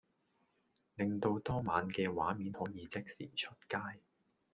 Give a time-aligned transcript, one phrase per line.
[0.95, 3.99] 令到當晚嘅畫面可以即時出街